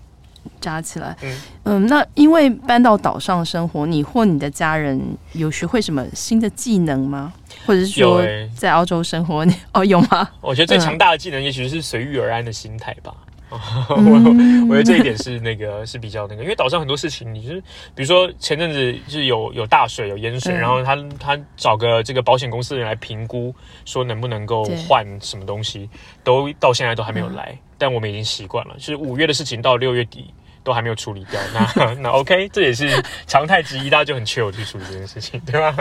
[0.61, 1.41] 加起来，嗯。
[1.63, 5.01] 嗯，那因为搬到岛上生活，你或你的家人
[5.35, 7.33] 有学会什么新的技能吗？
[7.67, 8.21] 或者是说
[8.57, 10.29] 在澳洲生活，你哦有吗？
[10.41, 13.15] 我觉得最强大的技能，也许是随遇而安的心态吧。
[13.51, 13.57] 我
[14.71, 17.61] 我觉得这一点是那个是比较那个，因为岛上很多事情，你就是
[17.95, 25.89] 比如说前阵子是有有大水有淹水，然后他他找个这个保险公司的人来评估，说能不能够换什么东西，
[26.23, 30.33] 都到现在都还没有来，但我们已经习惯了，就是五月的事情到六月底。
[30.63, 35.75] 都还没有处理掉，那 那 OK，这也是常态之一，大家就很 chill 去处理这件事情，对吧？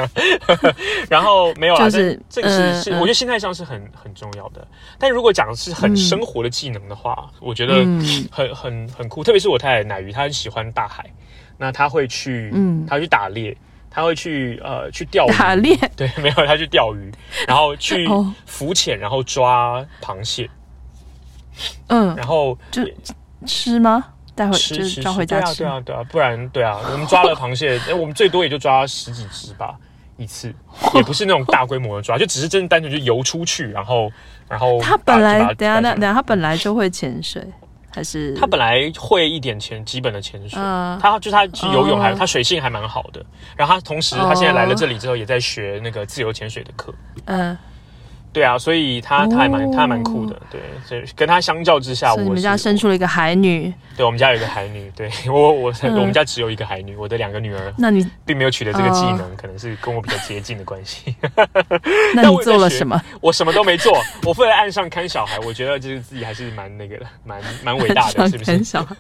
[1.10, 4.66] 然后没有啊，就是这个是是，我觉得心态上是很很重要的。
[4.98, 7.76] 但如果讲的是很生活的技能的话，我觉得
[8.32, 9.24] 很很很酷。
[9.24, 11.06] 特别是我太太奶鱼，她很喜欢大海，
[11.58, 13.56] 那她会去，嗯，她会去打猎，
[13.90, 17.12] 她会去呃去钓鱼，打猎，对， 没有，她去钓鱼，
[17.48, 18.08] 然后去
[18.46, 20.50] 浮潜，然后抓螃蟹，
[21.88, 22.84] 嗯，然后就
[23.46, 24.04] 吃吗？
[24.40, 29.76] 待会吃吃抓回家吃，对啊对啊对啊，不然对啊， 我们抓了螃蟹，哎，我们最多也就抓十几只吧，
[30.16, 30.54] 一次，
[30.96, 34.10] 也不是那种大规模的抓，就只是真的单纯就游出去，然后
[34.48, 37.46] 然后他本来等下那等下他本来就会潜水，
[37.94, 38.34] 还是？
[38.36, 43.22] 他本来会一点潜基本的潜水，嗯、他就是他是游泳还、哦、他水性还蛮好的，
[43.58, 46.94] 然后他同时他现在来了这里之后也在学那个自由潜水的课，
[47.26, 47.58] 嗯。
[48.32, 61.16] 对啊，所以他他还蛮、哦、他还蛮酷的，对，所以跟他相较之下，我们家生出了一个海女，对，我们家有一个海女，对 我我、嗯、我们家只有一个海女，我的两个女儿，那你并没有取得这个技能，哦、可能是跟我比较接近的关系。
[62.14, 63.02] 那你做了什么？
[63.20, 68.64] 我什么都没做，我负责岸上看小孩，我觉得就是自己还是蛮那个的，蛮蛮伟大的，是不是？
[68.64, 68.96] 小孩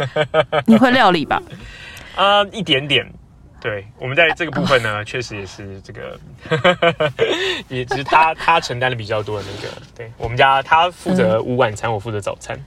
[0.65, 1.41] 你会料理吧？
[2.15, 3.05] 啊、 呃，一点点。
[3.61, 6.19] 对，我们在这个部分呢， 确实也是这个，
[7.67, 9.73] 也只是他他承担的比较多的那个。
[9.95, 12.57] 对，我们家他负责午晚餐，我负责早餐。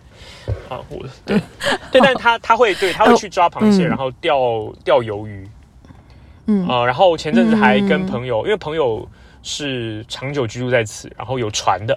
[0.69, 1.41] 啊，我对
[1.91, 4.37] 对，但他他会对他会去抓螃蟹，然后钓
[4.85, 5.49] 钓鱿鱼。
[6.47, 9.09] 嗯啊，然后前阵子还跟朋友，因为朋友
[9.43, 11.97] 是长久居住在此，然后有船的，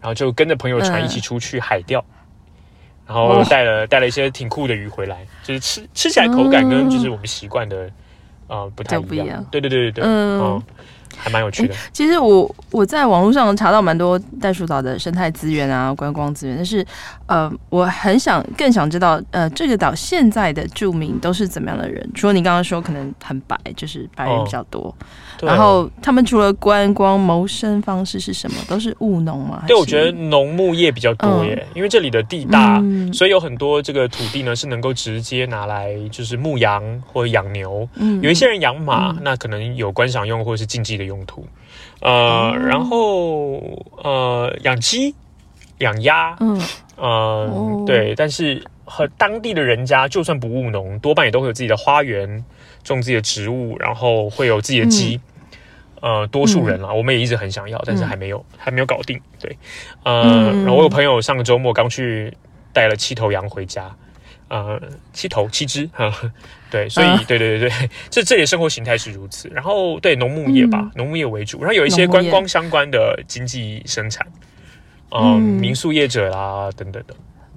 [0.00, 2.02] 然后就跟着朋友船一起出去海钓，
[3.06, 7.90] 然后带了带了一些挺酷的鱼回来，就是吃吃起来口感跟就是我们习惯的。
[8.52, 9.42] 啊，不太一样。
[9.50, 10.62] 对对对对对，嗯，哦、
[11.16, 11.74] 还蛮有趣的。
[11.92, 16.84] 其实我我在网络上查到蛮多袋鼠岛的生态资源啊，观光资源，但是
[17.26, 22.08] 呃，我很想更想知道，呃，这个岛现在的住民都是怎么样的人？
[22.14, 24.80] 除了你刚刚说可能很白，就是白人比较多。
[24.80, 24.94] 哦
[25.42, 28.56] 然后他们除了观光，谋生方式是什么？
[28.68, 29.64] 都是务农吗？
[29.66, 36.80] 对，我觉得农牧业比较多耶，嗯、因为这里的地大，嗯、所以有很多这个土地呢是能够直接拿来就是牧羊
[37.12, 37.88] 或者养牛。
[37.96, 41.46] 嗯，有一些人养马，嗯、那可能有观赏用或者是竞技的用途。
[42.00, 43.60] 呃，嗯、然后
[44.02, 45.14] 呃养鸡、
[45.78, 46.60] 养鸭，嗯，
[46.96, 52.44] 呃，哦、对，但是和当地的人家就算不务农，多半也都会有自己的花园。
[52.84, 55.20] 种自己的植物，然后会有自己的鸡，
[56.00, 59.20] 嗯、呃，多数人啦，嗯、我们也一直很想要，但是还没有，嗯、还没有搞定。
[59.38, 59.56] 对，
[60.02, 62.36] 呃，嗯、然后我有朋友上个周末刚去
[62.72, 63.88] 带了七头羊回家，
[64.48, 66.12] 呃，七头七只，哈，
[66.72, 69.46] 对，所以、啊、对对对对，这这里生活形态是如此。
[69.50, 74.26] 然后对农牧业吧，农、嗯、牧业为主，然后有一些观光相关的经济生产，
[75.10, 77.14] 呃、嗯，民宿业者啦等等的。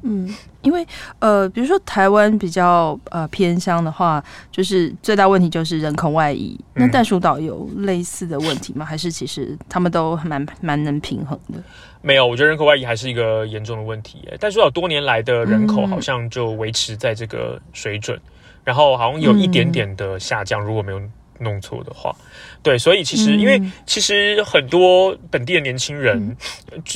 [0.08, 0.86] 嗯，因为
[1.20, 6.60] 呃，比如说台湾比较呃偏乡的话，就是最大问题就是人口外移。
[6.74, 8.86] 那袋鼠岛有类似的问题吗？
[8.86, 11.64] 还是其实他们都蛮蛮能平衡的？
[12.02, 14.28] 没有，我觉得人口外移还是一个严重的问题。
[14.40, 18.22] 袋鼠岛多年来的人口好像就维持在这个水准，嗯、
[18.66, 21.02] 然后好像有一点点的下降，如果没有。
[21.38, 22.16] 弄错的话，
[22.64, 26.34] 对，所以其实，因为其实很多本地的年轻人，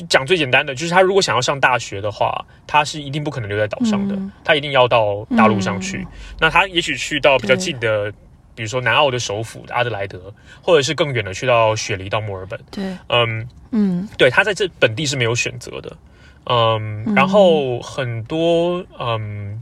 [0.08, 6.08] 讲最简单的，就是他如果想要上大学的话，他是一定不可能留在岛上的，他一定要到大陆上去。
[6.40, 8.10] 那他也许去到比较近的，
[8.56, 12.58] 比如说南澳的首府阿德莱德，或者是更远的去到雪梨到墨尔本。
[12.72, 15.98] 对，嗯嗯，对，他在这本地是没有选择的。
[16.46, 19.62] 嗯，然后很多嗯。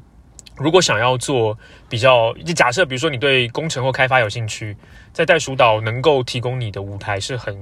[0.58, 4.76] 如果想要做比较，就假设比如说你对工程或开发有兴趣，
[5.14, 7.56] 在袋鼠岛能够提供你的舞台是很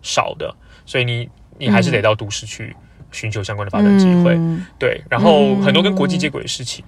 [0.00, 0.54] 少的，
[0.86, 2.74] 所以你你还是得到都市去
[3.10, 4.34] 寻求相关的发展机会。
[4.36, 6.82] 嗯、对，然后很多跟国际接轨的事情，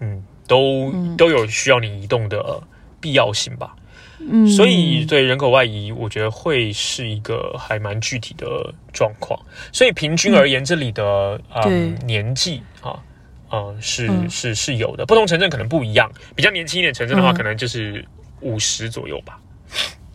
[0.00, 2.62] 嗯，嗯，都都有需要你移动的
[3.00, 3.74] 必要性吧。
[4.18, 9.40] 嗯，所以对人口外移，我觉得会是一个还蛮具体的状况。
[9.72, 13.02] 所以平均而言，这里的嗯年纪啊。
[13.50, 16.10] 嗯，是是是有的，不同城镇可能不一样。
[16.34, 18.04] 比较年轻一点城镇的话，可能就是
[18.40, 19.38] 五十左右吧。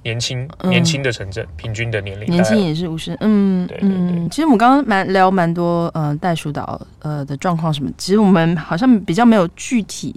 [0.04, 3.18] 年轻年轻的城镇，平均的年龄，年轻也是五十。
[3.22, 4.30] 嗯，对对对。
[4.30, 7.90] 其实我们刚刚蛮聊蛮多，呃，袋鼠岛呃的状况什么。
[7.98, 10.16] 其实我们好像比较没有具体。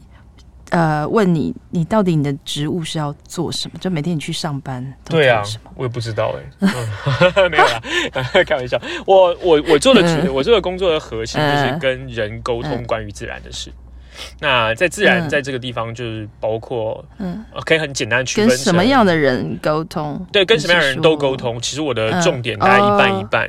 [0.70, 3.78] 呃，问你，你到底你的职务是要做什么？
[3.80, 5.42] 就每天你去上班，对啊，
[5.74, 6.74] 我也不知道哎、欸，
[7.36, 7.80] 嗯、 没有啦，
[8.46, 8.80] 开玩笑。
[9.06, 13.72] 我我我做的职，嗯、我做的工作的核心就是跟人沟通关于自然的事。
[14.40, 20.26] 那在自然，在这个地方就是包括，嗯，可以很简单区分跟什么样的人沟通？
[20.32, 21.60] 对，跟什么样的人都沟通。
[21.60, 23.48] 其实我的重点大概一半一半，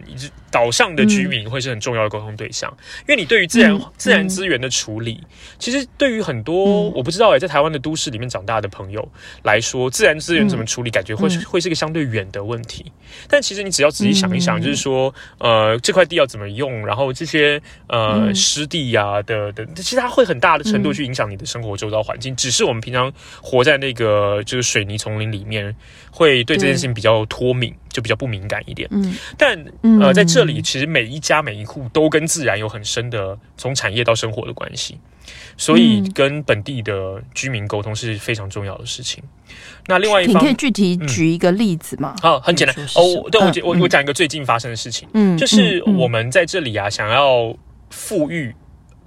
[0.52, 2.70] 岛上的居民会是很重要的沟通对象，
[3.02, 5.22] 因为你对于自然自然资源的处理，
[5.58, 9.08] 其实对于很多我不知道哎，在台湾的都市里面长大的朋友
[9.44, 12.92] 来说，自然资源怎么处理，感觉会是会是一个相对远的问题。
[13.28, 22.36] 但其实你只要仔细想一想，就是说，呃，这块地要怎么用，然后这些呃湿地呀的的，其实它会很大的程度去影响你的生活周遭环境。
[22.36, 25.76] 只是我们平常活在那个就是水泥丛林里面，
[26.12, 27.74] 会对这件事情比较脱敏。
[27.92, 29.58] 就比较不敏感一点，嗯，但
[30.00, 34.98] 呃，在这里其实每一家每一户都跟自然有很深的从产业到生活的关系，
[35.58, 39.24] 所以跟本地的居民沟通是非常重要的事情。
[39.88, 42.16] 那另外一方，你可以具体举一个例子吗？
[42.22, 42.76] 好，很简单。
[42.96, 43.30] 哦。
[43.32, 47.56] 对，我我我讲一个最近发生的事情，嗯，就是我们在这里啊，想要
[47.90, 48.56] 富裕。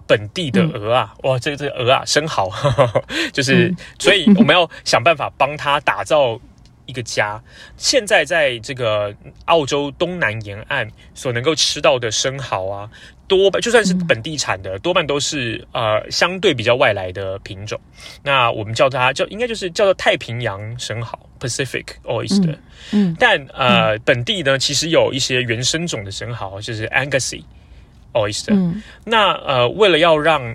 [0.05, 2.51] 本地的鹅啊，哇，这个这个鹅啊，生蚝，
[3.33, 6.39] 就是，所以我们要想办法帮他打造
[6.87, 7.43] 一个家。
[7.77, 9.15] 现在在这个
[9.47, 12.91] 澳洲东南沿岸所能够吃到的生蚝啊，
[13.27, 17.81] 多半就算是本地产的，多半都是呃相对比较外来的品种。
[18.23, 22.57] 那我们叫它叫应该就是叫做太平洋生蚝 （Pacific Oyster）。
[22.91, 27.43] 嗯，但呃本地呢，其实有一些原生种的生蚝，就是 Angus。
[28.15, 30.55] oyster，、嗯、那呃，为了要让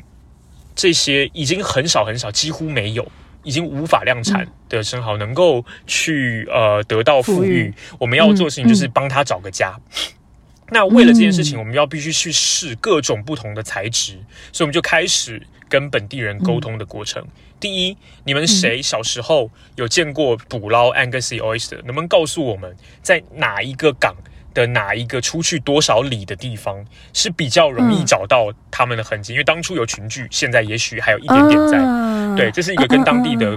[0.75, 3.03] 这些已经很少很少，几乎没有，
[3.47, 9.73] 已经无法量产的生蚝能够去呃得到富裕，我们要做的事情就是帮他找个家。
[9.77, 10.13] 嗯、
[10.71, 14.19] 那为了这件事情，我们要必须去试各种不同的材质，
[14.51, 17.23] 所以我们就开始跟本地人沟通的过程。
[17.23, 21.77] 嗯、第一，你们谁小时候有见过捕捞 Angus oyster？
[21.85, 24.13] 能不能告诉我们在哪一个港？
[24.57, 29.31] 的哪一个出去多少里的地方是比较容易找到他们的痕迹？
[29.31, 31.77] 嗯、因为当初有群聚，现在也许还有一点点在。
[31.77, 33.55] 啊、对，这是一个跟当地的，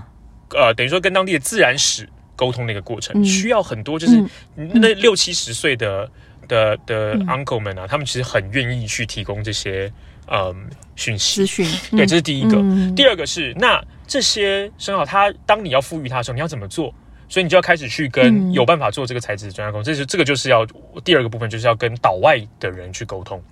[0.50, 4.22] 啊、呃，等于说跟当地的自然史沟通的一个过程，嗯、需要很多就是
[4.54, 6.06] 那六七十岁的
[6.46, 9.90] 的的 uncle 们啊，他们其实很愿意去提供这些
[10.28, 10.54] 嗯
[10.96, 11.66] 讯息资讯。
[11.96, 12.58] 对，这是第一个。
[12.58, 16.92] 嗯、第二个是，那这些生蚝，他当你要赋予它的时候，你要怎么做？
[17.30, 20.66] 所以你就要开始去跟有办法做这个材质的专家沟通，这是这个就是要
[21.04, 23.42] 第二个部分，就是要跟岛外的人去沟通。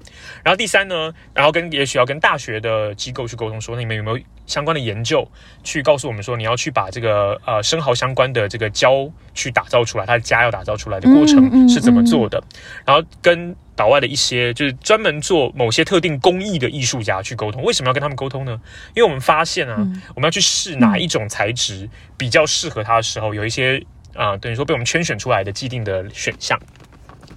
[0.43, 5.31] 然后第三呢，然后跟也许要跟大学的机构去沟通，说你们有没有相关的研究，
[5.63, 12.43] 去告诉我们说你要去把这个呃生蚝相关的这个胶去打造出来，它的家要打造出来的过程是怎么做的？
[12.85, 18.61] 然后跟岛外的一些就是专门做某些特定工艺的艺术家去沟通，为什么要跟他们沟通呢？
[18.95, 23.79] 因为我们发现啊，嗯、我们要去试哪一种材质比较适合它的时候，有一些
[24.15, 26.59] 啊、呃，等于说被我们圈选出来的既定的选项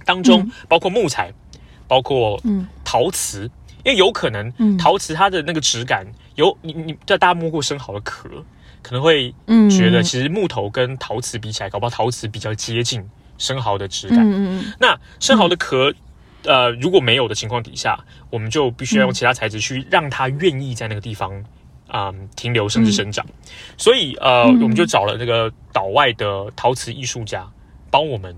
[0.04, 1.32] 当中，包括木材，
[1.86, 3.48] 包括嗯陶瓷，
[3.84, 8.28] 因为有可能陶瓷它的那个质感有你你在大家摸过生蚝的壳，
[8.82, 9.34] 可能会
[9.70, 13.04] 觉得其实木头跟陶瓷比起来，搞不好陶瓷比较接近
[13.38, 14.18] 生蚝的质感。
[14.20, 15.92] 嗯、那生蚝的壳。
[16.44, 17.96] 呃，如果没有的情况底下，
[18.28, 21.32] 我们就必须要用其他材质去让它愿意在那个地方
[21.86, 23.24] 啊、呃、停留甚至生长。
[23.24, 23.32] 嗯、
[23.78, 27.48] 所以呃，嗯、我们就找了那个岛外的陶瓷艺术家
[27.92, 28.34] 帮我们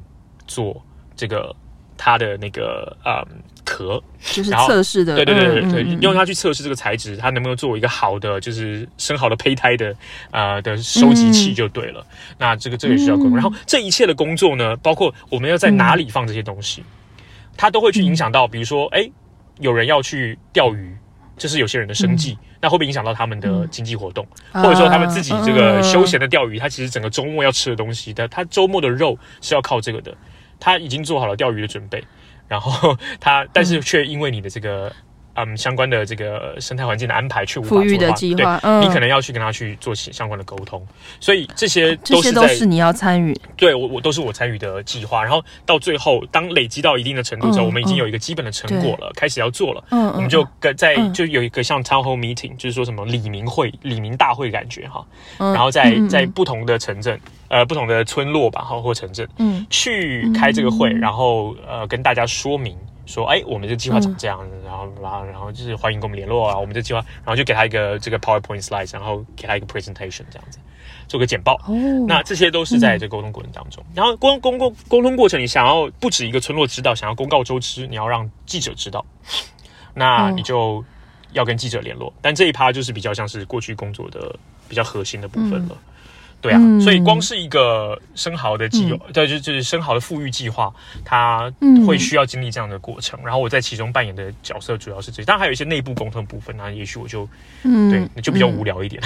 [0.46, 0.84] 做
[1.16, 1.56] 这个
[1.96, 3.26] 它的那个呃
[3.64, 5.16] 壳，就是测试的。
[5.16, 9.90] 对对对对对，嗯、用它去测试这个材质，它能不能作为一个好的就是生好的胚胎的
[10.30, 12.00] 啊、呃、的收集器就对了。
[12.00, 13.32] 嗯、那这个这个也需要沟通。
[13.32, 16.80] 嗯、然后这一切的工作呢，包括我们要在哪里放这些东西。
[16.80, 16.84] 嗯
[17.56, 19.08] 它都会去影响到，比如说，哎，
[19.60, 20.92] 有人要去钓鱼，
[21.36, 24.26] 这是有些人的生计，那会不会影响到他们的经济活动？
[24.50, 30.12] 或者说他们自己这个休闲的钓鱼，他其实整个周末要吃的东西，他他周末的肉是要靠这个的，
[30.58, 32.02] 他已经做好了钓鱼的准备，
[32.48, 34.92] 然后他但是却因为你的这个。
[35.34, 40.86] 嗯，相关的这个生态环境的安排，去无法做的话，的计划，对，你可能要去跟他去做相关的沟通，
[41.18, 43.36] 所以这些都是都是你要参与。
[43.56, 45.22] 对我，我都是我参与的计划。
[45.22, 49.84] 然后到最后，当累积到一定的程度之后，我们已经有一个基本的成果了，开始要做了。
[49.90, 55.04] 嗯，我们就跟在就有一个像 town hall meeting，就是说什么李明会、李明大会感觉哈。
[55.38, 57.18] 然后在在不同的城镇，
[57.48, 62.76] 呃，不同的村落吧，哈，或城镇，嗯，去开这个会，然后呃，跟大家说明。
[63.06, 66.58] 说，哎，我们这计划长这样，然后，然后，然后就是欢迎跟我们联络啊。
[66.58, 70.58] 我们这计划，然后就给他一个这个 PowerPoint slide，然后给他一个 presentation，这样子
[71.06, 71.54] 做个简报。
[71.66, 71.74] 哦，
[72.08, 73.84] 那这些都是在这沟通过程当中。
[73.94, 79.04] 然后沟沟沟沟通过程，你想要不止一个村落知道，想要公告周知，你要让记者知道，
[79.92, 80.84] 那你就
[81.32, 82.12] 要跟记者联络。
[82.22, 84.34] 但这一趴就是比较像是过去工作的
[84.68, 85.76] 比较核心的部分了。
[86.44, 90.70] 对啊，所以光是一个生蚝的计划，对，就就是生蚝的富裕计划，
[91.02, 91.50] 它
[91.86, 93.18] 会需要经历这样的过程。
[93.24, 97.26] 然后我在其中扮演的角色主要是这些，当然还有一些内部沟通部分，那也许我就，
[97.62, 99.02] 对，就比较无聊一点。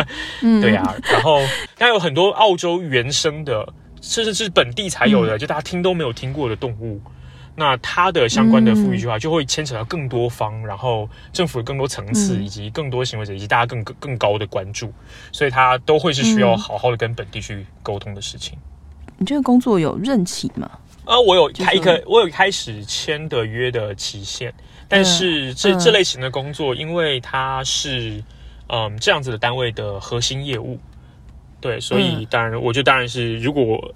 [0.60, 1.40] 对啊，然后
[1.78, 3.66] 它有很多澳洲原生的，
[4.02, 7.00] 甚至是本地才有的，就大家听都没有听过的动物。
[7.54, 14.90] 那它的相关的富裕计划就会牵扯到更多方，嗯、然后政府的更多层次，以及更多行为者，以及大家更更高的关注，
[15.32, 18.58] 所以它都会是需要好好的跟本地去沟通的事情。
[19.18, 20.70] 你这个工作有任期吗？
[21.04, 24.54] 啊，我有开一个，我有开始签的约的期限，
[24.88, 28.24] 但是这、嗯、这类型的工作，因为它是
[28.68, 30.78] 嗯这样子的单位的核心业务。
[31.62, 33.94] 对，所以当然，我觉得当然是，如果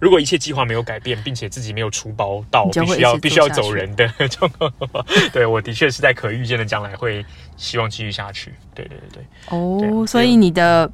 [0.00, 7.24] 如果一切计划没有改变，并且自己没有出包到必须要必须要走人的 状况的话，对，我的确是在可预见的将来会
[7.58, 8.54] 希望继续下去。
[8.74, 9.24] 对对对对。
[9.50, 10.90] 哦，所以你的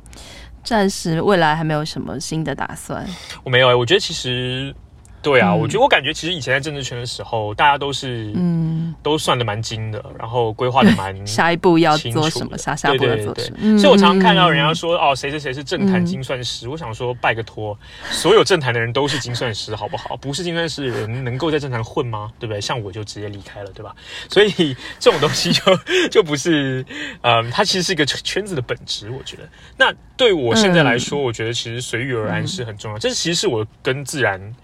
[0.64, 3.07] 暂时未来还没有什么新的打算？
[3.44, 4.74] 我没有哎、欸，我觉得其实
[5.23, 13.59] 对啊，嗯、我觉得我感觉其实以前在政治圈的时候，大家都是嗯，都算的蛮精的，然后规划的蛮 下一步要做什么，下下一步要做什么。
[13.61, 17.79] 嗯、所以我常常看到人家说哦，谁谁谁是政坛精算师，嗯、我想说拜个托，
[18.11, 20.16] 所有政坛的人都是精算师，好不好？
[20.16, 22.33] 不是精算师的人能够在政坛混吗？
[22.41, 22.61] 对不对？
[22.61, 23.95] 像我就直接离开了，对吧？
[24.29, 25.62] 所以这种东西就
[26.11, 26.85] 就不是，
[27.20, 29.49] 嗯，它其实是一个圈子的本质，我觉得。
[29.77, 32.99] 那对我现在来说，嗯、我觉得其实随遇而安是很重要。
[32.99, 34.55] 这其实是我跟自然。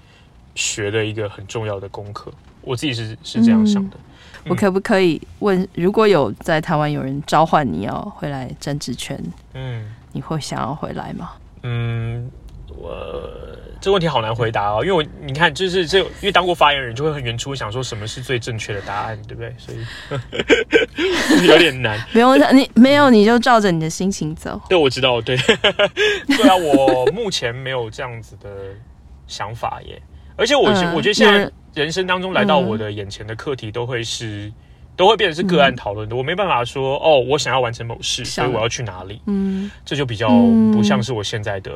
[0.55, 2.33] 学的一个很重要的功课，
[2.63, 3.97] 我自己是是这样想的。
[4.45, 9.21] 嗯、我可不可以问，如果有在台湾有人召唤你要回来政治圈，
[9.55, 11.33] 嗯，你会想要回来吗？
[11.63, 12.31] 嗯，
[12.69, 12.97] 我
[13.81, 19.55] 这个问题好难回答哦，因为我你看，就是这，因为当过发言人，就会很原初想说什么是最正确的答案，对不对？
[19.59, 21.99] 所以 有点难。
[22.13, 24.61] 不用你没有，你就照着你的心情走。
[24.69, 25.37] 对，我知道，对，
[26.27, 28.49] 对啊，我目前没有这样子的
[29.27, 30.01] 想法耶。
[30.39, 34.53] 而且我觉，我觉得现在人生当中来到我的眼前的课题，都会是，嗯、
[34.97, 36.15] 都会变成是个案讨论的。
[36.15, 39.21] 嗯、我没办法说，哦，我想要完成某事，所以我要去哪里？
[39.27, 40.29] 嗯，这就比较
[40.73, 41.73] 不像是我现在的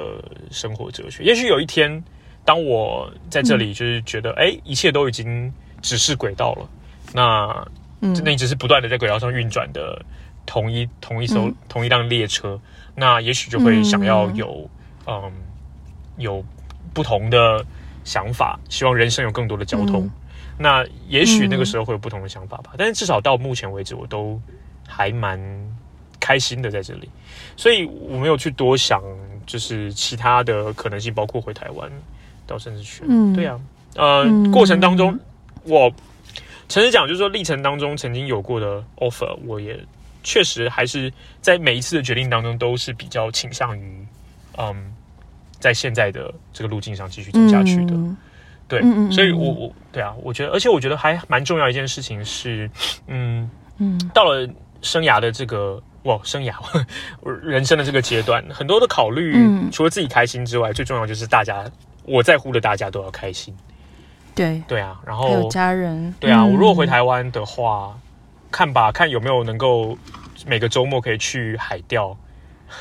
[0.52, 1.24] 生活哲学。
[1.24, 2.02] 嗯、也许有一天，
[2.44, 6.68] 当我在这里，就是觉得，哎、嗯，一切都已经只是轨道了，
[7.12, 7.66] 那，
[8.00, 10.00] 嗯，那你只是不断的在轨道上运转的
[10.46, 12.60] 同一同一艘、嗯、同一辆列车，
[12.94, 14.70] 那也许就会想要有，
[15.06, 15.32] 嗯，嗯，
[16.18, 16.44] 有
[16.94, 17.66] 不同的。
[18.05, 20.05] 想法，希望人生有更多的交通。
[20.05, 20.11] 嗯、
[20.59, 22.70] 那也许那个时候会有不同的想法吧。
[22.72, 24.40] 嗯、但是至少到目前为止，我都
[24.86, 25.40] 还蛮
[26.20, 27.09] 开心的在这里，
[27.57, 29.03] 所以我没有去多想，
[29.46, 31.90] 就是其他的可能性，包括回台湾
[32.46, 33.03] 到甚至去。
[33.09, 33.61] 嗯，对啊，
[33.96, 35.18] 呃，嗯、过程当中，
[35.64, 35.90] 我
[36.68, 39.78] 诚实讲，就是说历程当中曾经有过的 offer，我也
[40.22, 44.07] 确实还是在每一次的决定当中都是比较倾向于，
[44.59, 44.94] 嗯。
[45.62, 48.16] 在现在的这个路径上继续走下去的，嗯、
[48.66, 52.68] 对，嗯嗯、所以我我对啊，我觉得，而且我觉得还蛮重要一件事情是，
[53.06, 53.48] 嗯
[53.78, 54.48] 嗯，到了
[54.80, 56.52] 生涯的这个哇，生涯
[57.40, 61.64] 人生的这个阶段，很多的考虑，嗯、除了自己开心之外，最重要就是大家
[62.04, 63.56] 我在乎的大家都要开心，
[64.34, 64.60] 对。
[64.66, 68.00] 对啊，然后有家人，对啊，我如果回台湾的话，嗯、
[68.50, 69.96] 看吧，看有没有能够
[70.44, 72.16] 每个周末可以去海钓。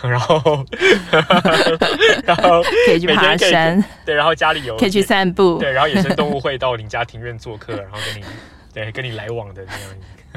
[0.04, 0.66] 然后，
[2.24, 8.26] 然后可以去爬山，对，然后家里有可以去散步，对，然后野生动物 会到你家庭院做客，然后跟你，
[8.74, 9.82] 对，跟你来往的那样。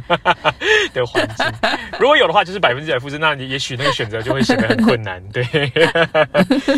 [0.93, 1.47] 的环境，
[2.01, 5.23] 如果有的话，就是百分之百复制，那你也许那个选择就会显得很困难。
[5.29, 5.43] 对，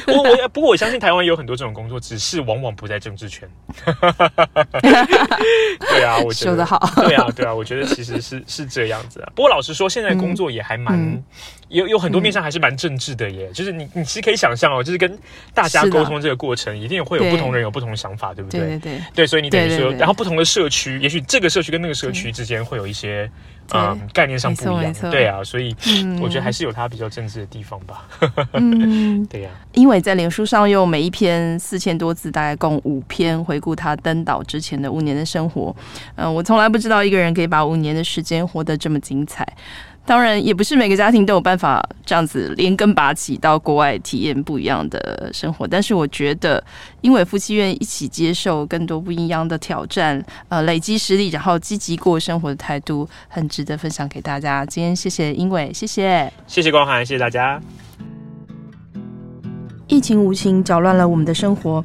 [0.06, 3.48] 我我不过我相信台湾有很多这种工作，只是往往不在政治圈。
[5.80, 6.78] 对啊，我觉得说得好。
[6.96, 9.32] 对啊，对啊，我觉得其实是是这样子啊。
[9.34, 11.20] 不过老实说，现在工作也还蛮、嗯、
[11.68, 13.48] 有有很多面向还是蛮政治的耶。
[13.48, 15.18] 嗯、就是你你其实可以想象哦，就是跟
[15.54, 18.60] 大家沟通这个过程，一定会有不同人有不同的想法，对不对？
[18.60, 19.02] 对对对。
[19.14, 23.30] 对，所以你等于说，对对对，然后不同的社区，也许这个社区跟那个社区之间会有一些。
[23.74, 25.74] 嗯，概念上不一样，对啊，所以
[26.22, 28.06] 我觉得还是有它比较政治的地方吧。
[28.52, 29.50] 嗯， 对呀。
[29.72, 35.74] 因为在脸书上用每一篇四千多字，大概共五篇回顾他登岛之前的五年的生活。
[36.14, 39.44] 嗯，我从来不知道一个人可以把五年的时间活得这么精彩。
[40.06, 45.66] 当然，也不是每个家庭都有办法这样子连根拔起到国外体验不一样的生活。
[45.66, 46.62] 但是，我觉得，
[47.00, 54.64] 因为夫妻愿意一起接受更多不一样的挑战，呃，累积实力，然后积极过生活的态度，很值得分享给大家。
[54.64, 57.60] 今天谢谢英伟，谢谢，谢谢光涵，谢谢大家。
[59.88, 61.82] 疫情无情搅乱了我们的生活，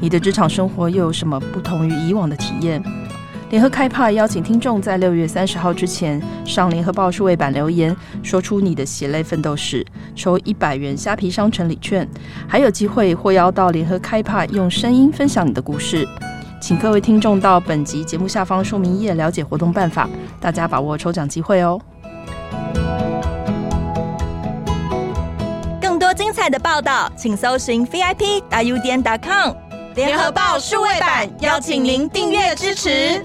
[0.00, 2.82] 你的职场生活又有什么不同于以往的体验？
[3.50, 9.84] 联合开帕邀请听众在六月三十号之前上联合报数位版留言，说出你的血泪奋斗史，
[10.14, 12.08] 抽一百元虾皮商城礼券，
[12.46, 16.06] 还有机会获邀到联合开帕用声音分享你的故事。
[16.60, 20.08] 请各位听众到本集节目下方说明页了解活动办法，
[20.40, 21.80] 大家把握抽奖机会哦。
[25.82, 29.54] 更多精彩的报道，请搜寻 VIP 大 U 点 com
[29.96, 33.20] 联合报数位版，邀请您订阅支持。